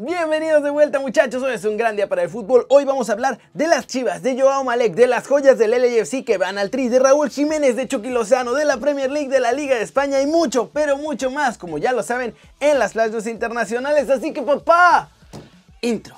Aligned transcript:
Bienvenidos 0.00 0.62
de 0.62 0.70
vuelta 0.70 1.00
muchachos, 1.00 1.42
hoy 1.42 1.54
es 1.54 1.64
un 1.64 1.76
gran 1.76 1.96
día 1.96 2.08
para 2.08 2.22
el 2.22 2.28
fútbol. 2.28 2.66
Hoy 2.68 2.84
vamos 2.84 3.10
a 3.10 3.14
hablar 3.14 3.40
de 3.52 3.66
las 3.66 3.84
chivas, 3.88 4.22
de 4.22 4.40
Joao 4.40 4.62
Malek, 4.62 4.94
de 4.94 5.08
las 5.08 5.26
joyas 5.26 5.58
del 5.58 5.72
LAFC 5.72 6.24
que 6.24 6.38
van 6.38 6.56
al 6.56 6.70
tri, 6.70 6.88
de 6.88 7.00
Raúl 7.00 7.30
Jiménez, 7.30 7.74
de 7.74 7.88
Chucky 7.88 8.10
Lozano, 8.10 8.54
de 8.54 8.64
la 8.64 8.76
Premier 8.76 9.10
League, 9.10 9.28
de 9.28 9.40
la 9.40 9.50
Liga 9.50 9.74
de 9.74 9.82
España 9.82 10.22
y 10.22 10.28
mucho, 10.28 10.70
pero 10.72 10.96
mucho 10.98 11.32
más, 11.32 11.58
como 11.58 11.78
ya 11.78 11.90
lo 11.90 12.04
saben, 12.04 12.32
en 12.60 12.78
las 12.78 12.92
flashes 12.92 13.26
internacionales. 13.26 14.08
Así 14.08 14.32
que 14.32 14.40
papá, 14.40 15.10
intro. 15.80 16.14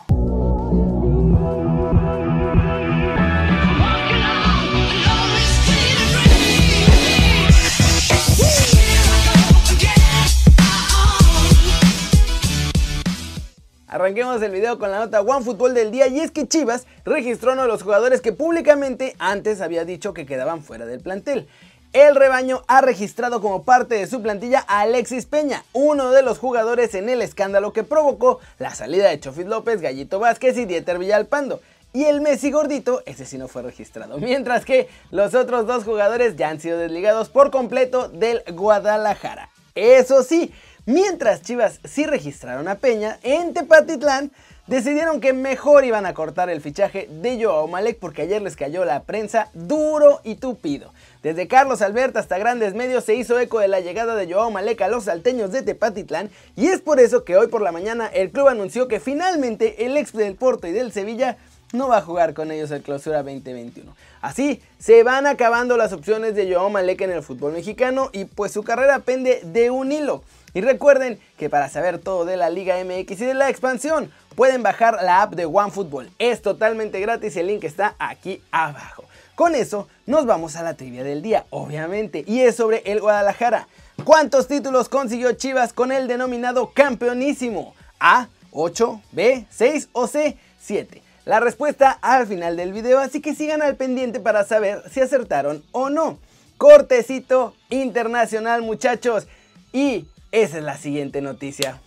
Arranquemos 14.11 14.43
el 14.43 14.51
video 14.51 14.77
con 14.77 14.91
la 14.91 14.99
nota 14.99 15.21
One 15.21 15.45
Fútbol 15.45 15.73
del 15.73 15.93
día 15.93 16.09
y 16.09 16.19
es 16.19 16.33
que 16.33 16.49
Chivas 16.49 16.85
registró 17.05 17.53
uno 17.53 17.63
de 17.63 17.69
los 17.69 17.85
jugadores 17.85 18.21
que 18.21 18.33
públicamente 18.33 19.15
antes 19.21 19.61
había 19.61 19.85
dicho 19.85 20.15
que 20.15 20.27
quedaban 20.27 20.65
fuera 20.65 20.85
del 20.85 20.99
plantel. 20.99 21.47
El 21.93 22.17
rebaño 22.17 22.65
ha 22.67 22.81
registrado 22.81 23.41
como 23.41 23.63
parte 23.63 23.95
de 23.95 24.09
su 24.09 24.21
plantilla 24.21 24.65
a 24.67 24.81
Alexis 24.81 25.27
Peña, 25.27 25.63
uno 25.73 26.11
de 26.11 26.23
los 26.23 26.41
jugadores 26.41 26.97
en 26.97 27.09
el 27.09 27.23
escándalo 27.23 27.73
que 27.73 27.85
provocó 27.85 28.41
la 28.59 28.75
salida 28.75 29.09
de 29.09 29.21
Chofit 29.21 29.47
López, 29.47 29.81
Gallito 29.81 30.19
Vázquez 30.19 30.59
y 30.59 30.65
Dieter 30.65 30.99
Villalpando. 30.99 31.61
Y 31.93 32.07
el 32.07 32.21
Messi 32.21 32.51
gordito, 32.51 33.05
ese 33.07 33.25
sí 33.25 33.39
no 33.39 33.47
fue 33.47 33.63
registrado. 33.63 34.19
Mientras 34.19 34.65
que 34.65 34.89
los 35.13 35.37
otros 35.37 35.69
dos 35.69 35.85
jugadores 35.85 36.35
ya 36.35 36.49
han 36.49 36.59
sido 36.59 36.79
desligados 36.79 37.29
por 37.29 37.53
completo 37.53 38.09
del 38.09 38.43
Guadalajara. 38.53 39.51
Eso 39.77 40.25
sí, 40.25 40.53
Mientras 40.87 41.43
Chivas 41.43 41.79
sí 41.85 42.07
registraron 42.07 42.67
a 42.67 42.77
Peña, 42.77 43.19
en 43.23 43.53
Tepatitlán 43.53 44.31
decidieron 44.67 45.21
que 45.21 45.33
mejor 45.33 45.85
iban 45.85 46.07
a 46.07 46.15
cortar 46.15 46.49
el 46.49 46.63
fichaje 46.63 47.07
de 47.11 47.43
Joao 47.43 47.67
Malek 47.67 47.99
porque 47.99 48.23
ayer 48.23 48.41
les 48.41 48.57
cayó 48.57 48.85
la 48.85 49.03
prensa 49.03 49.49
duro 49.53 50.21
y 50.25 50.37
tupido. 50.37 50.93
Desde 51.23 51.49
Carlos 51.49 51.83
Alberto 51.83 52.19
hasta 52.19 52.39
grandes 52.39 52.73
medios 52.75 53.05
se 53.05 53.15
hizo 53.15 53.39
eco 53.39 53.59
de 53.59 53.69
la 53.69 53.81
llegada 53.81 54.15
de 54.15 54.33
Joao 54.33 54.51
Malek 54.51 54.81
a 54.81 54.89
los 54.89 55.05
salteños 55.05 55.53
de 55.53 55.63
Tepatitlán 55.63 56.31
y 56.57 56.69
es 56.69 56.81
por 56.81 56.99
eso 56.99 57.25
que 57.25 57.37
hoy 57.37 57.49
por 57.49 57.61
la 57.61 57.73
mañana 57.73 58.07
el 58.07 58.31
club 58.31 58.49
anunció 58.49 58.89
que 58.89 59.01
finalmente 59.01 59.85
el 59.85 59.97
ex 59.99 60.13
del 60.13 60.35
Porto 60.35 60.67
y 60.67 60.73
del 60.73 60.93
Sevilla 60.93 61.37
no 61.73 61.89
va 61.89 61.99
a 61.99 62.03
jugar 62.03 62.33
con 62.33 62.51
ellos 62.51 62.71
el 62.71 62.83
clausura 62.83 63.19
2021. 63.19 63.95
Así 64.23 64.63
se 64.79 65.03
van 65.03 65.27
acabando 65.27 65.77
las 65.77 65.93
opciones 65.93 66.35
de 66.35 66.53
Joao 66.53 66.71
Malek 66.71 67.03
en 67.03 67.11
el 67.11 67.23
fútbol 67.23 67.53
mexicano 67.53 68.09
y 68.13 68.25
pues 68.25 68.53
su 68.53 68.63
carrera 68.63 69.01
pende 69.01 69.41
de 69.45 69.71
un 69.71 69.93
hilo. 69.93 70.23
Y 70.55 70.61
recuerden 70.61 71.21
que 71.39 71.49
para 71.49 71.69
saber 71.69 71.99
todo 71.99 72.25
de 72.25 72.37
la 72.37 72.51
Liga 72.51 72.77
MX 72.85 73.21
y 73.21 73.27
de 73.27 73.35
la 73.35 73.49
expansión, 73.49 74.11
pueden 74.35 74.63
bajar 74.63 74.99
la 75.03 75.23
app 75.23 75.35
de 75.35 75.47
OneFootball. 75.47 76.11
Es 76.19 76.43
totalmente 76.43 77.01
gratis, 77.01 77.37
el 77.37 77.47
link 77.47 77.65
está 77.65 77.95
aquí 77.99 78.43
abajo. 78.51 79.05
Con 79.35 79.55
eso 79.55 79.89
nos 80.07 80.27
vamos 80.27 80.57
a 80.57 80.63
la 80.63 80.75
trivia 80.75 81.05
del 81.05 81.23
día, 81.23 81.47
obviamente, 81.51 82.25
y 82.27 82.41
es 82.41 82.57
sobre 82.57 82.83
el 82.85 83.01
Guadalajara. 83.01 83.69
¿Cuántos 84.05 84.49
títulos 84.49 84.89
consiguió 84.89 85.33
Chivas 85.33 85.73
con 85.73 85.93
el 85.93 86.09
denominado 86.09 86.73
campeonísimo? 86.73 87.75
A, 87.99 88.29
8, 88.53 89.01
B, 89.13 89.47
6 89.51 89.89
o 89.93 90.07
C, 90.07 90.37
7. 90.61 91.03
La 91.25 91.39
respuesta 91.39 91.99
al 92.03 92.27
final 92.27 92.57
del 92.57 92.73
video, 92.73 92.99
así 92.99 93.21
que 93.21 93.35
sigan 93.35 93.63
al 93.63 93.77
pendiente 93.77 94.21
para 94.21 94.45
saber 94.45 94.83
si 94.91 95.01
acertaron 95.01 95.63
o 95.73 95.91
no. 95.91 96.19
Cortecito 96.59 97.55
internacional 97.69 98.63
muchachos. 98.63 99.27
Y 99.73 100.07
esa 100.33 100.59
es 100.59 100.65
la 100.65 100.77
siguiente 100.77 101.21
noticia. 101.21 101.81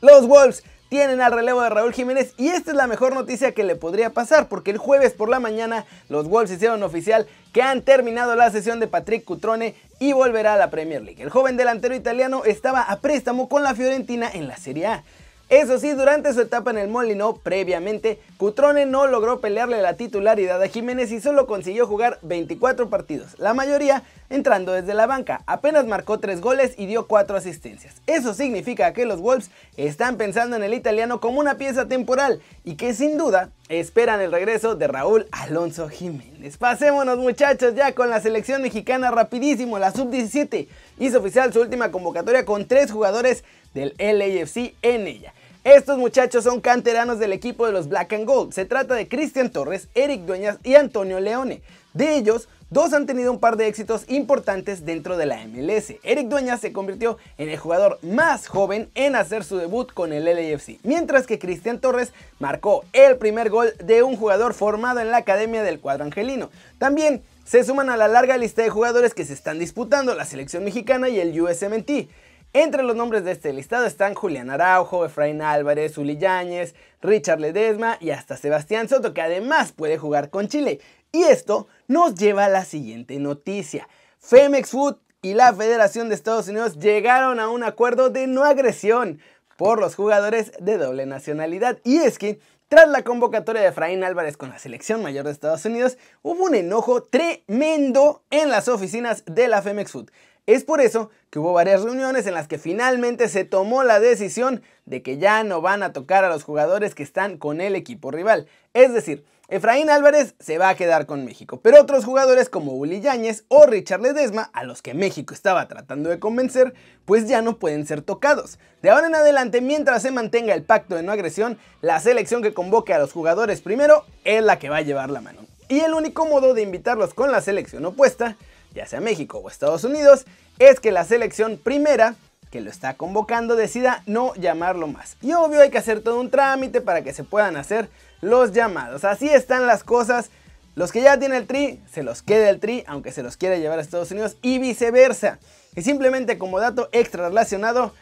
Los 0.00 0.26
Wolves 0.26 0.64
tienen 0.88 1.20
al 1.20 1.32
relevo 1.32 1.62
de 1.62 1.70
Raúl 1.70 1.92
Jiménez 1.92 2.34
y 2.36 2.48
esta 2.48 2.72
es 2.72 2.76
la 2.76 2.88
mejor 2.88 3.14
noticia 3.14 3.52
que 3.52 3.62
le 3.62 3.76
podría 3.76 4.10
pasar 4.10 4.48
porque 4.48 4.72
el 4.72 4.78
jueves 4.78 5.12
por 5.12 5.28
la 5.28 5.38
mañana 5.38 5.84
los 6.08 6.26
Wolves 6.26 6.50
hicieron 6.50 6.82
oficial 6.82 7.28
que 7.52 7.62
han 7.62 7.82
terminado 7.82 8.34
la 8.34 8.50
sesión 8.50 8.80
de 8.80 8.88
Patrick 8.88 9.24
Cutrone 9.24 9.74
y 10.00 10.12
volverá 10.12 10.54
a 10.54 10.56
la 10.56 10.70
Premier 10.70 11.02
League. 11.02 11.22
El 11.22 11.30
joven 11.30 11.56
delantero 11.56 11.94
italiano 11.94 12.44
estaba 12.44 12.82
a 12.82 13.00
préstamo 13.00 13.48
con 13.48 13.62
la 13.62 13.74
Fiorentina 13.74 14.28
en 14.32 14.48
la 14.48 14.56
Serie 14.56 14.86
A. 14.86 15.04
Eso 15.50 15.80
sí, 15.80 15.90
durante 15.94 16.32
su 16.32 16.42
etapa 16.42 16.70
en 16.70 16.78
el 16.78 16.86
Molino, 16.86 17.34
previamente, 17.34 18.20
Cutrone 18.36 18.86
no 18.86 19.08
logró 19.08 19.40
pelearle 19.40 19.82
la 19.82 19.94
titularidad 19.94 20.62
a 20.62 20.68
Jiménez 20.68 21.10
y 21.10 21.20
solo 21.20 21.48
consiguió 21.48 21.88
jugar 21.88 22.20
24 22.22 22.88
partidos, 22.88 23.36
la 23.36 23.52
mayoría 23.52 24.04
entrando 24.28 24.70
desde 24.70 24.94
la 24.94 25.08
banca. 25.08 25.42
Apenas 25.46 25.86
marcó 25.86 26.20
3 26.20 26.40
goles 26.40 26.74
y 26.78 26.86
dio 26.86 27.08
4 27.08 27.36
asistencias. 27.36 27.96
Eso 28.06 28.32
significa 28.32 28.92
que 28.92 29.06
los 29.06 29.20
Wolves 29.20 29.50
están 29.76 30.18
pensando 30.18 30.54
en 30.54 30.62
el 30.62 30.72
italiano 30.72 31.20
como 31.20 31.40
una 31.40 31.56
pieza 31.56 31.88
temporal 31.88 32.40
y 32.62 32.76
que 32.76 32.94
sin 32.94 33.18
duda 33.18 33.50
esperan 33.68 34.20
el 34.20 34.30
regreso 34.30 34.76
de 34.76 34.86
Raúl 34.86 35.26
Alonso 35.32 35.88
Jiménez. 35.88 36.58
Pasémonos 36.58 37.18
muchachos 37.18 37.74
ya 37.74 37.92
con 37.92 38.08
la 38.08 38.20
selección 38.20 38.62
mexicana 38.62 39.10
rapidísimo, 39.10 39.80
la 39.80 39.90
sub-17 39.90 40.68
hizo 41.00 41.18
oficial 41.18 41.52
su 41.52 41.60
última 41.60 41.90
convocatoria 41.90 42.44
con 42.44 42.68
3 42.68 42.92
jugadores 42.92 43.42
del 43.74 43.94
LAFC 43.98 44.74
en 44.82 45.08
ella. 45.08 45.34
Estos 45.64 45.98
muchachos 45.98 46.44
son 46.44 46.62
canteranos 46.62 47.18
del 47.18 47.34
equipo 47.34 47.66
de 47.66 47.72
los 47.72 47.86
Black 47.86 48.14
and 48.14 48.24
Gold. 48.24 48.54
Se 48.54 48.64
trata 48.64 48.94
de 48.94 49.08
Cristian 49.08 49.50
Torres, 49.50 49.88
Eric 49.94 50.22
Dueñas 50.22 50.56
y 50.64 50.74
Antonio 50.74 51.20
Leone. 51.20 51.60
De 51.92 52.16
ellos, 52.16 52.48
dos 52.70 52.94
han 52.94 53.04
tenido 53.04 53.30
un 53.30 53.40
par 53.40 53.58
de 53.58 53.66
éxitos 53.66 54.04
importantes 54.08 54.86
dentro 54.86 55.18
de 55.18 55.26
la 55.26 55.46
MLS. 55.46 55.96
Eric 56.02 56.28
Dueñas 56.28 56.62
se 56.62 56.72
convirtió 56.72 57.18
en 57.36 57.50
el 57.50 57.58
jugador 57.58 57.98
más 58.00 58.46
joven 58.46 58.88
en 58.94 59.16
hacer 59.16 59.44
su 59.44 59.58
debut 59.58 59.92
con 59.92 60.14
el 60.14 60.24
LAFC, 60.24 60.78
mientras 60.82 61.26
que 61.26 61.38
Cristian 61.38 61.78
Torres 61.78 62.14
marcó 62.38 62.86
el 62.94 63.18
primer 63.18 63.50
gol 63.50 63.74
de 63.84 64.02
un 64.02 64.16
jugador 64.16 64.54
formado 64.54 65.00
en 65.00 65.10
la 65.10 65.18
academia 65.18 65.62
del 65.62 65.78
cuadro 65.78 66.04
angelino. 66.04 66.48
También 66.78 67.22
se 67.44 67.64
suman 67.64 67.90
a 67.90 67.98
la 67.98 68.08
larga 68.08 68.38
lista 68.38 68.62
de 68.62 68.70
jugadores 68.70 69.12
que 69.12 69.26
se 69.26 69.34
están 69.34 69.58
disputando 69.58 70.14
la 70.14 70.24
selección 70.24 70.64
mexicana 70.64 71.10
y 71.10 71.20
el 71.20 71.38
USMNT. 71.38 72.08
Entre 72.52 72.82
los 72.82 72.96
nombres 72.96 73.22
de 73.22 73.30
este 73.30 73.52
listado 73.52 73.86
están 73.86 74.14
Julián 74.14 74.50
Araujo, 74.50 75.04
Efraín 75.04 75.40
Álvarez, 75.40 75.96
Uli 75.98 76.16
Yáñez, 76.16 76.74
Richard 77.00 77.38
Ledesma 77.38 77.96
y 78.00 78.10
hasta 78.10 78.36
Sebastián 78.36 78.88
Soto, 78.88 79.14
que 79.14 79.22
además 79.22 79.70
puede 79.70 79.98
jugar 79.98 80.30
con 80.30 80.48
Chile. 80.48 80.80
Y 81.12 81.22
esto 81.22 81.68
nos 81.86 82.16
lleva 82.16 82.46
a 82.46 82.48
la 82.48 82.64
siguiente 82.64 83.16
noticia. 83.20 83.88
Femex 84.18 84.70
Food 84.70 84.96
y 85.22 85.34
la 85.34 85.54
Federación 85.54 86.08
de 86.08 86.16
Estados 86.16 86.48
Unidos 86.48 86.76
llegaron 86.80 87.38
a 87.38 87.48
un 87.48 87.62
acuerdo 87.62 88.10
de 88.10 88.26
no 88.26 88.42
agresión 88.42 89.20
por 89.56 89.78
los 89.78 89.94
jugadores 89.94 90.50
de 90.58 90.76
doble 90.76 91.06
nacionalidad. 91.06 91.78
Y 91.84 91.98
es 91.98 92.18
que 92.18 92.40
tras 92.66 92.88
la 92.88 93.04
convocatoria 93.04 93.62
de 93.62 93.68
Efraín 93.68 94.02
Álvarez 94.02 94.36
con 94.36 94.50
la 94.50 94.58
selección 94.58 95.02
mayor 95.02 95.24
de 95.24 95.30
Estados 95.30 95.64
Unidos, 95.64 95.98
hubo 96.22 96.44
un 96.44 96.56
enojo 96.56 97.04
tremendo 97.04 98.24
en 98.30 98.48
las 98.48 98.66
oficinas 98.66 99.22
de 99.26 99.46
la 99.46 99.62
Femex 99.62 99.92
Food. 99.92 100.10
Es 100.46 100.64
por 100.64 100.80
eso 100.80 101.10
que 101.30 101.38
hubo 101.38 101.52
varias 101.52 101.82
reuniones 101.82 102.26
en 102.26 102.34
las 102.34 102.48
que 102.48 102.58
finalmente 102.58 103.28
se 103.28 103.44
tomó 103.44 103.84
la 103.84 104.00
decisión 104.00 104.62
de 104.84 105.02
que 105.02 105.18
ya 105.18 105.44
no 105.44 105.60
van 105.60 105.82
a 105.82 105.92
tocar 105.92 106.24
a 106.24 106.28
los 106.28 106.42
jugadores 106.42 106.94
que 106.94 107.02
están 107.02 107.38
con 107.38 107.60
el 107.60 107.76
equipo 107.76 108.10
rival. 108.10 108.46
Es 108.74 108.92
decir, 108.92 109.24
Efraín 109.50 109.90
Álvarez 109.90 110.34
se 110.38 110.58
va 110.58 110.68
a 110.68 110.76
quedar 110.76 111.06
con 111.06 111.24
México, 111.24 111.58
pero 111.60 111.80
otros 111.80 112.04
jugadores 112.04 112.48
como 112.48 112.74
Uli 112.74 113.00
Yáñez 113.00 113.44
o 113.48 113.66
Richard 113.66 114.00
Ledesma, 114.00 114.48
a 114.52 114.62
los 114.62 114.80
que 114.80 114.94
México 114.94 115.34
estaba 115.34 115.66
tratando 115.66 116.08
de 116.08 116.20
convencer, 116.20 116.72
pues 117.04 117.26
ya 117.28 117.42
no 117.42 117.58
pueden 117.58 117.84
ser 117.84 118.00
tocados. 118.00 118.60
De 118.80 118.90
ahora 118.90 119.08
en 119.08 119.16
adelante, 119.16 119.60
mientras 119.60 120.02
se 120.02 120.12
mantenga 120.12 120.54
el 120.54 120.62
pacto 120.62 120.94
de 120.94 121.02
no 121.02 121.10
agresión, 121.10 121.58
la 121.80 121.98
selección 121.98 122.42
que 122.42 122.54
convoque 122.54 122.94
a 122.94 123.00
los 123.00 123.12
jugadores 123.12 123.60
primero 123.60 124.04
es 124.24 124.40
la 124.40 124.60
que 124.60 124.68
va 124.68 124.76
a 124.76 124.82
llevar 124.82 125.10
la 125.10 125.20
mano. 125.20 125.40
Y 125.68 125.80
el 125.80 125.94
único 125.94 126.26
modo 126.26 126.54
de 126.54 126.62
invitarlos 126.62 127.12
con 127.12 127.32
la 127.32 127.40
selección 127.40 127.84
opuesta 127.84 128.36
ya 128.74 128.86
sea 128.86 129.00
México 129.00 129.38
o 129.38 129.48
Estados 129.48 129.84
Unidos, 129.84 130.26
es 130.58 130.80
que 130.80 130.92
la 130.92 131.04
selección 131.04 131.58
primera 131.58 132.14
que 132.50 132.60
lo 132.60 132.70
está 132.70 132.94
convocando 132.94 133.56
decida 133.56 134.02
no 134.06 134.34
llamarlo 134.34 134.86
más. 134.88 135.16
Y 135.22 135.32
obvio 135.32 135.60
hay 135.60 135.70
que 135.70 135.78
hacer 135.78 136.02
todo 136.02 136.20
un 136.20 136.30
trámite 136.30 136.80
para 136.80 137.02
que 137.02 137.12
se 137.12 137.24
puedan 137.24 137.56
hacer 137.56 137.88
los 138.20 138.52
llamados. 138.52 139.04
Así 139.04 139.28
están 139.28 139.66
las 139.66 139.84
cosas. 139.84 140.30
Los 140.74 140.92
que 140.92 141.02
ya 141.02 141.18
tienen 141.18 141.38
el 141.38 141.46
tri, 141.46 141.80
se 141.92 142.02
los 142.02 142.22
queda 142.22 142.50
el 142.50 142.60
tri, 142.60 142.84
aunque 142.86 143.12
se 143.12 143.22
los 143.22 143.36
quiera 143.36 143.56
llevar 143.56 143.78
a 143.78 143.82
Estados 143.82 144.10
Unidos 144.10 144.36
y 144.42 144.58
viceversa. 144.58 145.38
Y 145.76 145.82
simplemente 145.82 146.38
como 146.38 146.58
dato 146.58 146.88
extra 146.92 147.28
relacionado, 147.28 147.92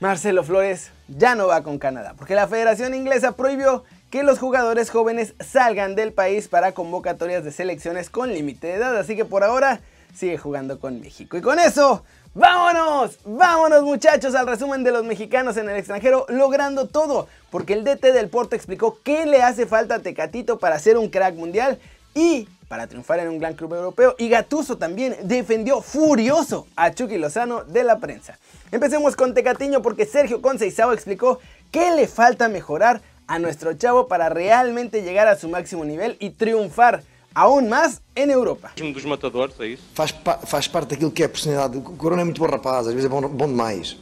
Marcelo 0.00 0.44
Flores 0.44 0.90
ya 1.08 1.34
no 1.34 1.48
va 1.48 1.62
con 1.62 1.78
Canadá, 1.78 2.14
porque 2.16 2.34
la 2.34 2.46
Federación 2.46 2.94
Inglesa 2.94 3.32
prohibió 3.32 3.84
que 4.10 4.22
los 4.22 4.38
jugadores 4.38 4.90
jóvenes 4.90 5.34
salgan 5.40 5.94
del 5.96 6.12
país 6.12 6.48
para 6.48 6.72
convocatorias 6.72 7.44
de 7.44 7.52
selecciones 7.52 8.08
con 8.08 8.32
límite 8.32 8.68
de 8.68 8.74
edad. 8.74 8.96
Así 8.96 9.16
que 9.16 9.24
por 9.24 9.44
ahora 9.44 9.80
sigue 10.14 10.38
jugando 10.38 10.78
con 10.80 11.00
México. 11.00 11.36
Y 11.36 11.40
con 11.40 11.58
eso, 11.58 12.04
vámonos, 12.34 13.18
vámonos 13.24 13.82
muchachos 13.82 14.34
al 14.34 14.46
resumen 14.46 14.84
de 14.84 14.92
los 14.92 15.04
mexicanos 15.04 15.56
en 15.56 15.68
el 15.68 15.76
extranjero 15.76 16.26
logrando 16.28 16.86
todo. 16.86 17.28
Porque 17.50 17.74
el 17.74 17.84
DT 17.84 18.12
del 18.12 18.28
Porto 18.28 18.56
explicó 18.56 18.98
qué 19.02 19.26
le 19.26 19.42
hace 19.42 19.66
falta 19.66 19.96
a 19.96 19.98
Tecatito 20.00 20.58
para 20.58 20.78
ser 20.78 20.98
un 20.98 21.08
crack 21.08 21.34
mundial 21.34 21.78
y 22.14 22.48
para 22.68 22.86
triunfar 22.86 23.20
en 23.20 23.28
un 23.28 23.38
gran 23.38 23.54
club 23.54 23.74
europeo. 23.74 24.14
Y 24.18 24.28
Gatuso 24.28 24.76
también 24.76 25.16
defendió 25.22 25.80
furioso 25.80 26.66
a 26.76 26.92
Chucky 26.92 27.16
Lozano 27.16 27.64
de 27.64 27.84
la 27.84 27.98
prensa. 27.98 28.38
Empecemos 28.70 29.16
con 29.16 29.32
Tecatiño 29.32 29.80
porque 29.80 30.04
Sergio 30.04 30.42
Conceizao 30.42 30.92
explicó 30.92 31.38
¿Qué 31.70 31.90
le 31.90 32.08
falta 32.08 32.48
mejorar 32.48 33.02
a 33.26 33.38
nuestro 33.38 33.74
chavo 33.74 34.08
para 34.08 34.30
realmente 34.30 35.02
llegar 35.02 35.28
a 35.28 35.36
su 35.36 35.50
máximo 35.50 35.84
nivel 35.84 36.16
y 36.18 36.30
triunfar 36.30 37.02
aún 37.34 37.68
más 37.68 38.00
em 38.14 38.30
Europa. 38.30 38.72
Um 38.80 38.92
dos 38.92 39.04
matadores, 39.04 39.54
é 39.60 39.68
isso? 39.68 39.82
Faz, 39.94 40.14
faz 40.46 40.68
parte 40.68 40.90
daquilo 40.90 41.10
que 41.10 41.22
é 41.22 41.26
a 41.26 41.28
personalidade. 41.28 41.78
O 41.78 41.82
Corona 41.82 42.22
é 42.22 42.24
muito 42.24 42.40
bom 42.40 42.46
rapaz, 42.46 42.86
às 42.86 42.92
vezes 42.92 43.06
é 43.06 43.08
bom, 43.08 43.20
bom 43.28 43.46
demais. 43.46 43.96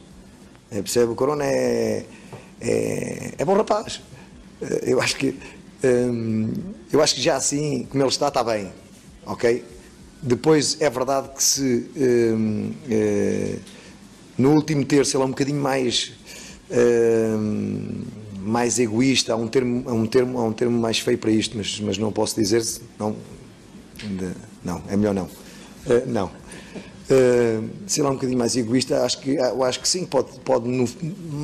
É, 0.71 0.81
percebe? 0.81 1.11
O 1.11 1.15
Corona 1.15 1.45
é, 1.45 2.05
é, 2.59 3.33
é 3.37 3.45
bom 3.45 3.55
rapaz. 3.55 4.01
Eh, 4.61 4.83
eu 4.87 5.01
acho 5.01 5.15
que 5.15 5.37
hum, 5.83 6.51
eu 6.91 7.01
acho 7.01 7.15
que 7.15 7.21
já 7.21 7.35
assim, 7.35 7.85
como 7.89 8.03
ele 8.03 8.09
está, 8.09 8.27
está 8.27 8.43
bem. 8.43 8.71
Ok? 9.25 9.63
Depois 10.21 10.81
é 10.81 10.89
verdade 10.89 11.29
que 11.35 11.43
se 11.43 11.89
hum, 11.95 12.73
no 14.37 14.51
último 14.51 14.83
terço 14.85 15.15
ele 15.15 15.23
é 15.23 15.25
um 15.25 15.29
bocadinho 15.29 15.61
mais 15.61 16.13
hum, 16.71 18.03
mais 18.47 18.79
egoísta, 18.79 19.33
há 19.33 19.35
um 19.35 19.47
termo, 19.47 19.83
há 19.87 19.93
um 19.93 20.05
termo, 20.05 20.39
há 20.39 20.43
um 20.45 20.53
termo 20.53 20.79
mais 20.79 20.99
feio 20.99 21.17
para 21.17 21.29
isto, 21.29 21.57
mas, 21.57 21.79
mas 21.81 21.97
não 21.97 22.13
posso 22.13 22.33
dizer, 22.39 22.63
não, 22.97 23.13
não, 24.63 24.81
é 24.87 24.95
melhor 24.95 25.13
não. 25.13 25.25
Uh, 25.25 26.07
não. 26.07 26.25
Uh, 27.09 27.69
se 27.85 27.99
ele 27.99 28.07
é 28.07 28.11
um 28.11 28.15
bocadinho 28.15 28.39
mais 28.39 28.55
egoísta, 28.55 29.03
acho 29.03 29.19
que, 29.19 29.37
acho 29.37 29.79
que 29.81 29.87
sim, 29.87 30.05
pode, 30.05 30.39
pode 30.45 30.67
no, 30.69 30.87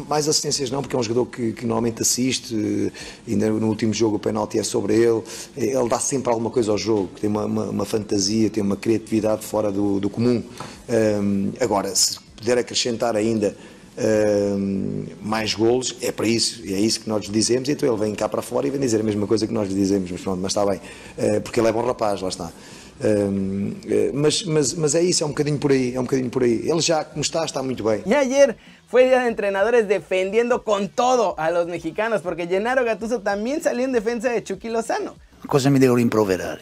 mais 0.07 0.29
assistências 0.29 0.71
não, 0.71 0.81
porque 0.81 0.95
é 0.95 0.99
um 0.99 1.03
jogador 1.03 1.25
que, 1.25 1.51
que 1.51 1.65
normalmente 1.65 2.01
assiste, 2.01 2.55
uh, 2.55 2.91
ainda 3.27 3.49
no 3.49 3.67
último 3.67 3.93
jogo 3.93 4.15
o 4.15 4.19
penalti 4.19 4.57
é 4.57 4.63
sobre 4.63 4.93
ele, 4.95 5.21
ele 5.57 5.89
dá 5.89 5.99
sempre 5.99 6.31
alguma 6.31 6.49
coisa 6.49 6.71
ao 6.71 6.77
jogo, 6.77 7.09
tem 7.19 7.29
uma, 7.29 7.45
uma, 7.45 7.63
uma 7.65 7.85
fantasia, 7.85 8.49
tem 8.49 8.63
uma 8.63 8.77
criatividade 8.77 9.45
fora 9.45 9.71
do, 9.73 9.99
do 9.99 10.09
comum. 10.09 10.41
Uh, 10.87 11.53
agora, 11.59 11.93
se 11.93 12.17
puder 12.37 12.57
acrescentar 12.57 13.15
ainda 13.15 13.55
Uh, 13.95 15.05
mais 15.21 15.53
golos, 15.53 15.95
é 16.01 16.11
para 16.11 16.27
isso, 16.27 16.63
é 16.65 16.79
isso 16.79 17.01
que 17.01 17.07
nós 17.07 17.25
lhe 17.25 17.31
dizemos, 17.31 17.69
então 17.69 17.87
ele 17.87 17.97
vem 17.97 18.15
cá 18.15 18.27
para 18.27 18.41
fora 18.41 18.65
e 18.65 18.71
vem 18.71 18.79
dizer 18.79 18.99
a 18.99 19.03
mesma 19.03 19.27
coisa 19.27 19.45
que 19.45 19.53
nós 19.53 19.69
lhe 19.69 19.75
dizemos, 19.75 20.09
mas 20.09 20.19
pronto, 20.19 20.39
mas 20.41 20.51
está 20.51 20.65
bem, 20.65 20.77
uh, 20.79 21.41
porque 21.41 21.59
ele 21.59 21.67
é 21.67 21.71
bom 21.71 21.85
rapaz, 21.85 22.19
lá 22.19 22.29
está. 22.29 22.51
Uh, 22.99 24.11
mas, 24.13 24.43
mas, 24.45 24.73
mas 24.73 24.95
é 24.95 25.01
isso, 25.03 25.23
é 25.23 25.27
um 25.27 25.29
bocadinho 25.29 25.59
por 25.59 25.71
aí, 25.71 25.93
é 25.93 25.99
um 25.99 26.03
bocadinho 26.03 26.29
por 26.29 26.43
aí. 26.43 26.67
Ele 26.67 26.81
já, 26.81 27.03
como 27.03 27.21
está, 27.21 27.45
está 27.45 27.61
muito 27.61 27.83
bem. 27.83 28.01
E 28.05 28.13
ayer 28.13 28.55
foi 28.87 29.07
dia 29.09 29.19
de 29.19 29.29
entrenadores 29.29 29.85
defendendo 29.85 30.59
com 30.59 30.87
todo 30.87 31.35
a 31.37 31.49
los 31.49 31.67
mexicanos, 31.67 32.21
porque 32.21 32.47
Gennaro 32.47 32.83
Gattuso 32.83 33.19
também 33.19 33.59
salió 33.61 33.87
em 33.87 33.91
defesa 33.91 34.29
de 34.29 34.47
Chucky 34.47 34.69
Lozano. 34.69 35.15
Cosa 35.47 35.69
mi 35.69 35.79
devo 35.79 35.95
rimproverare? 35.95 36.61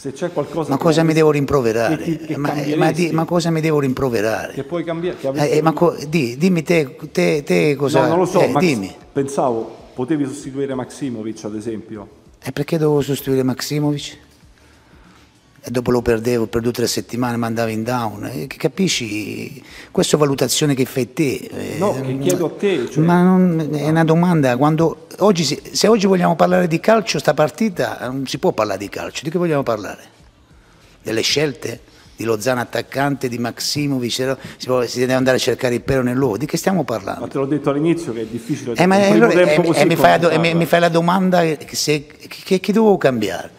Se 0.00 0.12
c'è 0.12 0.32
qualcosa 0.32 0.70
ma 0.70 0.78
cosa 0.78 1.02
mi 1.02 1.12
devo 1.12 1.30
rimproverare? 1.30 1.98
Che, 1.98 2.16
che 2.20 2.36
ma, 2.38 2.54
ma, 2.78 2.90
di, 2.90 3.10
ma, 3.10 3.26
cosa 3.26 3.50
mi 3.50 3.60
devo 3.60 3.80
rimproverare? 3.80 4.54
Che 4.54 4.64
puoi 4.64 4.82
cambiare? 4.82 5.18
Che 5.18 5.28
eh, 5.28 5.58
eh, 5.58 5.60
ma 5.60 5.74
co, 5.74 5.94
di, 6.08 6.38
dimmi 6.38 6.62
te, 6.62 6.96
te, 7.12 7.42
te, 7.42 7.76
cosa... 7.76 8.00
No, 8.00 8.08
non 8.08 8.18
lo 8.20 8.24
so, 8.24 8.40
eh, 8.40 8.48
Max, 8.48 8.62
dimmi. 8.62 8.94
pensavo, 9.12 9.90
potevi 9.92 10.24
sostituire 10.24 10.74
Maximovic 10.74 11.44
ad 11.44 11.54
esempio. 11.54 12.08
E 12.42 12.50
perché 12.50 12.78
dovevo 12.78 13.02
sostituire 13.02 13.42
Maximovic? 13.42 14.16
E 15.62 15.70
dopo 15.70 15.90
lo 15.90 16.00
perdevo 16.00 16.46
per 16.46 16.62
due 16.62 16.70
o 16.70 16.72
tre 16.72 16.86
settimane, 16.86 17.36
mi 17.36 17.44
andavo 17.44 17.68
in 17.68 17.82
down. 17.82 18.24
Eh, 18.24 18.46
capisci? 18.46 19.62
Questa 19.90 20.16
valutazione 20.16 20.72
che 20.74 20.86
fai 20.86 21.12
te. 21.12 21.34
Eh, 21.34 21.76
no, 21.78 21.92
che 22.00 22.18
chiedo 22.20 22.46
a 22.46 22.50
te. 22.58 22.88
Cioè... 22.88 23.04
Ma 23.04 23.22
non, 23.22 23.68
è 23.74 23.90
una 23.90 24.04
domanda. 24.04 24.56
Quando, 24.56 25.08
oggi, 25.20 25.44
se 25.44 25.86
oggi 25.86 26.06
vogliamo 26.06 26.36
parlare 26.36 26.66
di 26.66 26.80
calcio, 26.80 27.18
sta 27.18 27.34
partita 27.34 27.98
non 28.02 28.26
si 28.26 28.38
può 28.38 28.52
parlare 28.52 28.78
di 28.78 28.88
calcio. 28.88 29.22
Di 29.24 29.30
che 29.30 29.38
vogliamo 29.38 29.62
parlare? 29.62 30.18
Delle 31.02 31.22
scelte? 31.22 31.80
Di 32.16 32.24
Lozano 32.24 32.60
attaccante, 32.60 33.28
di 33.28 33.38
Maximovic, 33.38 34.36
si, 34.58 34.66
può, 34.66 34.84
si 34.84 34.98
deve 34.98 35.14
andare 35.14 35.38
a 35.38 35.40
cercare 35.40 35.76
il 35.76 35.80
pelo 35.80 36.02
nell'uovo. 36.02 36.36
Di 36.36 36.44
che 36.44 36.58
stiamo 36.58 36.84
parlando? 36.84 37.20
Ma 37.20 37.28
te 37.28 37.38
l'ho 37.38 37.46
detto 37.46 37.70
all'inizio 37.70 38.12
che 38.12 38.20
è 38.20 38.26
difficile. 38.26 38.74
Eh, 38.74 38.84
ma 38.84 38.96
allora, 38.96 39.32
e, 39.32 39.54
e, 39.54 39.84
mi 39.86 39.96
fai, 39.96 40.20
e, 40.20 40.54
mi 40.54 40.66
fai, 40.66 40.80
la 40.80 40.90
domanda 40.90 41.42
se, 41.72 42.06
che, 42.06 42.60
che 42.60 42.72
dovevo 42.72 42.98
cambiare. 42.98 43.58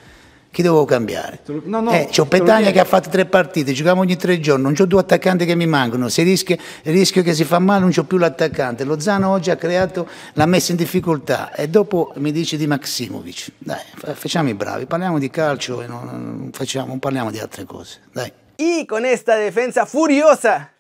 Chi 0.51 0.61
dovevo 0.61 0.83
cambiare? 0.83 1.39
No, 1.63 1.79
no, 1.79 1.91
eh, 1.91 2.09
c'ho 2.11 2.25
Petagna 2.25 2.71
che 2.71 2.81
ha 2.81 2.85
fatto 2.85 3.09
tre 3.09 3.25
partite, 3.25 3.71
giochiamo 3.71 4.01
ogni 4.01 4.17
tre 4.17 4.37
giorni, 4.41 4.63
non 4.63 4.73
c'ho 4.73 4.85
due 4.85 4.99
attaccanti 4.99 5.45
che 5.45 5.55
mi 5.55 5.65
mancano, 5.65 6.09
se 6.09 6.23
rischio, 6.23 6.57
rischio 6.83 7.23
che 7.23 7.33
si 7.33 7.45
fa 7.45 7.59
male 7.59 7.79
non 7.79 7.91
c'ho 7.91 8.03
più 8.03 8.17
l'attaccante. 8.17 8.83
Lo 8.83 8.99
Zano 8.99 9.29
oggi 9.29 9.49
ha 9.49 9.55
creato, 9.55 10.09
l'ha 10.33 10.45
messo 10.45 10.71
in 10.71 10.77
difficoltà 10.77 11.53
e 11.53 11.69
dopo 11.69 12.11
mi 12.17 12.33
dice 12.33 12.57
di 12.57 12.67
Maximovic. 12.67 13.53
Dai, 13.59 13.79
facciamo 14.13 14.49
i 14.49 14.53
bravi, 14.53 14.85
parliamo 14.87 15.19
di 15.19 15.29
calcio 15.29 15.81
e 15.81 15.87
non, 15.87 16.49
facciamo, 16.51 16.87
non 16.87 16.99
parliamo 16.99 17.31
di 17.31 17.39
altre 17.39 17.63
cose. 17.63 18.01
Dai. 18.11 18.31
Y 18.57 18.85
con 18.85 19.05
esta 19.05 19.37
defensa 19.37 19.85
furiosa 19.85 20.71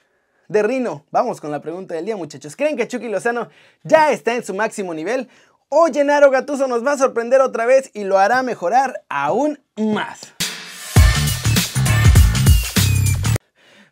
de 0.49 0.61
Rino, 0.61 1.05
vamos 1.11 1.39
con 1.39 1.49
la 1.49 1.61
pregunta 1.61 1.95
del 1.95 2.03
día 2.03 2.17
muchachos. 2.17 2.57
¿Creen 2.57 2.75
que 2.75 2.85
Chucky 2.87 3.07
Lozano 3.07 3.47
ya 3.83 4.11
está 4.11 4.35
en 4.35 4.43
su 4.43 4.53
máximo 4.53 4.93
nivel? 4.93 5.29
O 5.73 5.85
Gennaro 5.85 6.29
Gattuso 6.29 6.67
nos 6.67 6.85
va 6.85 6.91
a 6.91 6.97
sorprender 6.97 7.39
otra 7.39 7.65
vez 7.65 7.91
y 7.93 8.03
lo 8.03 8.19
hará 8.19 8.43
mejorar 8.43 9.05
aún 9.07 9.57
más. 9.77 10.33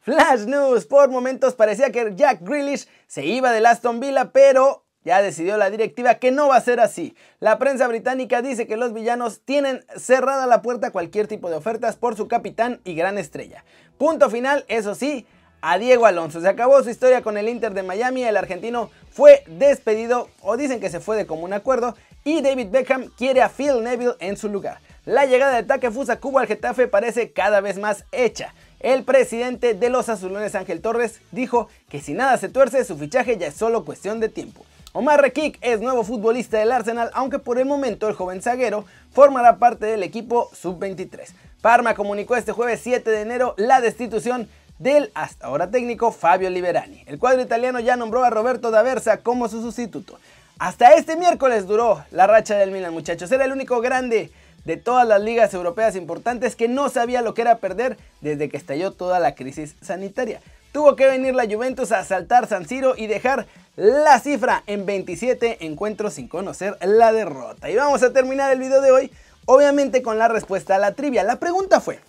Flash 0.01 0.41
News, 0.41 0.85
por 0.85 1.09
momentos 1.09 1.55
parecía 1.55 1.89
que 1.89 2.13
Jack 2.15 2.41
Grealish 2.41 2.85
se 3.07 3.25
iba 3.25 3.53
de 3.53 3.65
Aston 3.65 4.01
Villa, 4.01 4.31
pero 4.33 4.83
ya 5.05 5.21
decidió 5.21 5.55
la 5.55 5.69
directiva 5.69 6.15
que 6.15 6.31
no 6.31 6.49
va 6.49 6.57
a 6.57 6.61
ser 6.61 6.81
así. 6.81 7.15
La 7.39 7.57
prensa 7.59 7.87
británica 7.87 8.41
dice 8.41 8.67
que 8.67 8.75
los 8.75 8.93
villanos 8.93 9.39
tienen 9.45 9.85
cerrada 9.95 10.47
la 10.47 10.61
puerta 10.61 10.91
cualquier 10.91 11.27
tipo 11.27 11.49
de 11.49 11.55
ofertas 11.55 11.95
por 11.95 12.17
su 12.17 12.27
capitán 12.27 12.81
y 12.83 12.93
gran 12.93 13.17
estrella. 13.17 13.63
Punto 13.97 14.29
final, 14.29 14.65
eso 14.67 14.95
sí, 14.95 15.25
a 15.61 15.77
Diego 15.77 16.05
Alonso. 16.05 16.41
Se 16.41 16.47
acabó 16.47 16.81
su 16.83 16.89
historia 16.89 17.21
con 17.21 17.37
el 17.37 17.47
Inter 17.49 17.73
de 17.73 17.83
Miami, 17.83 18.23
el 18.23 18.37
argentino 18.37 18.89
fue 19.11 19.43
despedido 19.47 20.29
o 20.41 20.57
dicen 20.57 20.79
que 20.79 20.89
se 20.89 20.99
fue 20.99 21.17
de 21.17 21.25
común 21.25 21.53
acuerdo 21.53 21.95
y 22.23 22.41
David 22.41 22.67
Beckham 22.69 23.09
quiere 23.17 23.41
a 23.41 23.49
Phil 23.49 23.83
Neville 23.83 24.15
en 24.19 24.37
su 24.37 24.49
lugar. 24.49 24.79
La 25.05 25.25
llegada 25.25 25.55
de 25.55 25.63
Takefusa 25.63 26.19
Cuba 26.19 26.41
al 26.41 26.47
Getafe 26.47 26.87
parece 26.87 27.31
cada 27.31 27.61
vez 27.61 27.77
más 27.77 28.05
hecha. 28.11 28.53
El 28.79 29.03
presidente 29.03 29.73
de 29.73 29.89
los 29.89 30.07
azulones 30.07 30.55
Ángel 30.55 30.81
Torres 30.81 31.19
dijo 31.31 31.67
que 31.89 31.99
si 31.99 32.13
nada 32.13 32.37
se 32.37 32.49
tuerce 32.49 32.85
su 32.85 32.97
fichaje 32.97 33.37
ya 33.37 33.47
es 33.47 33.55
solo 33.55 33.85
cuestión 33.85 34.19
de 34.19 34.29
tiempo. 34.29 34.65
Omar 34.91 35.21
Rekik 35.21 35.59
es 35.61 35.81
nuevo 35.81 36.03
futbolista 36.03 36.57
del 36.57 36.71
Arsenal, 36.71 37.11
aunque 37.13 37.39
por 37.39 37.59
el 37.59 37.65
momento 37.65 38.07
el 38.07 38.15
joven 38.15 38.41
zaguero 38.41 38.85
formará 39.11 39.57
parte 39.59 39.85
del 39.85 40.01
equipo 40.01 40.49
sub-23. 40.53 41.27
Parma 41.61 41.93
comunicó 41.93 42.35
este 42.35 42.53
jueves 42.53 42.79
7 42.83 43.09
de 43.09 43.21
enero 43.21 43.53
la 43.57 43.81
destitución 43.81 44.47
del 44.79 45.11
hasta 45.13 45.45
ahora 45.45 45.69
técnico 45.69 46.11
Fabio 46.11 46.49
Liberani. 46.49 47.03
El 47.05 47.19
cuadro 47.19 47.41
italiano 47.41 47.79
ya 47.79 47.97
nombró 47.97 48.23
a 48.23 48.29
Roberto 48.29 48.71
D'Aversa 48.71 49.17
como 49.17 49.47
su 49.49 49.61
sustituto. 49.61 50.17
Hasta 50.57 50.93
este 50.95 51.15
miércoles 51.15 51.67
duró 51.67 52.03
la 52.11 52.27
racha 52.27 52.57
del 52.57 52.71
Milan, 52.71 52.93
muchachos. 52.93 53.31
Era 53.31 53.45
el 53.45 53.51
único 53.51 53.79
grande 53.81 54.31
de 54.65 54.77
todas 54.77 55.07
las 55.07 55.21
ligas 55.21 55.53
europeas 55.53 55.95
importantes 55.95 56.55
que 56.55 56.67
no 56.67 56.89
sabía 56.89 57.21
lo 57.21 57.33
que 57.33 57.41
era 57.41 57.59
perder 57.59 57.97
desde 58.21 58.49
que 58.49 58.57
estalló 58.57 58.91
toda 58.91 59.19
la 59.19 59.35
crisis 59.35 59.75
sanitaria. 59.81 60.41
Tuvo 60.71 60.95
que 60.95 61.07
venir 61.07 61.33
la 61.33 61.45
Juventus 61.45 61.91
a 61.91 62.03
saltar 62.03 62.47
San 62.47 62.67
Siro 62.67 62.93
y 62.95 63.07
dejar 63.07 63.47
la 63.75 64.19
cifra 64.19 64.63
en 64.67 64.85
27 64.85 65.65
encuentros 65.65 66.15
sin 66.15 66.27
conocer 66.27 66.77
la 66.81 67.11
derrota. 67.11 67.69
Y 67.69 67.75
vamos 67.75 68.03
a 68.03 68.13
terminar 68.13 68.51
el 68.51 68.59
video 68.59 68.81
de 68.81 68.91
hoy, 68.91 69.11
obviamente 69.45 70.01
con 70.01 70.17
la 70.17 70.27
respuesta 70.27 70.75
a 70.75 70.79
la 70.79 70.93
trivia. 70.93 71.23
La 71.23 71.39
pregunta 71.39 71.79
fue, 71.79 71.99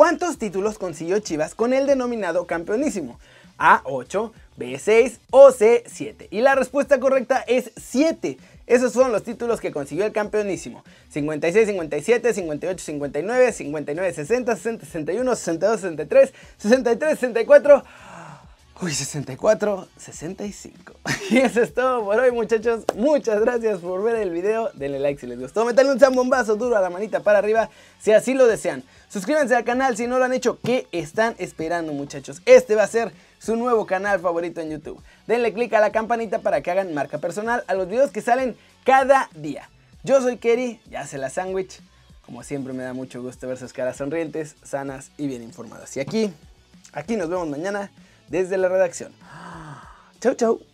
¿Cuántos 0.00 0.38
títulos 0.38 0.78
consiguió 0.78 1.18
Chivas 1.18 1.54
con 1.54 1.74
el 1.74 1.86
denominado 1.86 2.46
campeonísimo? 2.46 3.20
A8, 3.58 4.32
B6 4.58 5.18
o 5.28 5.50
C7. 5.50 6.28
Y 6.30 6.40
la 6.40 6.54
respuesta 6.54 6.98
correcta 6.98 7.44
es 7.46 7.70
7. 7.76 8.38
Esos 8.66 8.94
son 8.94 9.12
los 9.12 9.24
títulos 9.24 9.60
que 9.60 9.72
consiguió 9.72 10.06
el 10.06 10.12
campeonísimo. 10.12 10.84
56, 11.10 11.68
57, 11.68 12.32
58, 12.32 12.82
59, 12.82 13.52
59, 13.52 14.12
60, 14.14 14.56
60, 14.56 14.86
61, 14.86 15.36
62, 15.36 15.80
63, 15.80 16.32
63, 16.56 17.10
64. 17.18 17.84
Uy, 18.82 18.94
64, 18.94 19.88
65. 19.98 20.94
Y 21.30 21.36
eso 21.36 21.60
es 21.60 21.74
todo 21.74 22.02
por 22.02 22.18
hoy, 22.18 22.30
muchachos. 22.30 22.84
Muchas 22.96 23.38
gracias 23.40 23.80
por 23.80 24.02
ver 24.02 24.16
el 24.16 24.30
video. 24.30 24.70
Denle 24.72 24.98
like 24.98 25.20
si 25.20 25.26
les 25.26 25.38
gustó. 25.38 25.66
Metanle 25.66 25.92
un 25.92 26.00
zambombazo 26.00 26.56
duro 26.56 26.78
a 26.78 26.80
la 26.80 26.88
manita 26.88 27.20
para 27.20 27.38
arriba 27.38 27.68
si 28.00 28.12
así 28.12 28.32
lo 28.32 28.46
desean. 28.46 28.82
Suscríbanse 29.10 29.54
al 29.54 29.64
canal 29.64 29.98
si 29.98 30.06
no 30.06 30.18
lo 30.18 30.24
han 30.24 30.32
hecho. 30.32 30.58
¿Qué 30.64 30.86
están 30.92 31.34
esperando, 31.36 31.92
muchachos? 31.92 32.40
Este 32.46 32.74
va 32.74 32.84
a 32.84 32.86
ser 32.86 33.12
su 33.38 33.54
nuevo 33.54 33.84
canal 33.84 34.18
favorito 34.18 34.62
en 34.62 34.70
YouTube. 34.70 35.02
Denle 35.26 35.52
click 35.52 35.74
a 35.74 35.80
la 35.80 35.92
campanita 35.92 36.38
para 36.38 36.62
que 36.62 36.70
hagan 36.70 36.94
marca 36.94 37.18
personal 37.18 37.62
a 37.66 37.74
los 37.74 37.86
videos 37.86 38.10
que 38.10 38.22
salen 38.22 38.56
cada 38.84 39.28
día. 39.34 39.68
Yo 40.04 40.22
soy 40.22 40.38
Kerry, 40.38 40.80
ya 40.88 41.06
se 41.06 41.18
la 41.18 41.28
sándwich. 41.28 41.82
Como 42.24 42.42
siempre 42.42 42.72
me 42.72 42.82
da 42.82 42.94
mucho 42.94 43.20
gusto 43.20 43.46
ver 43.46 43.58
sus 43.58 43.74
caras 43.74 43.98
sonrientes, 43.98 44.56
sanas 44.62 45.10
y 45.18 45.26
bien 45.26 45.42
informadas. 45.42 45.94
Y 45.98 46.00
aquí, 46.00 46.32
aquí 46.94 47.16
nos 47.16 47.28
vemos 47.28 47.46
mañana 47.46 47.90
desde 48.30 48.56
la 48.56 48.68
redacción. 48.68 49.12
Chau, 50.20 50.34
chau. 50.34 50.69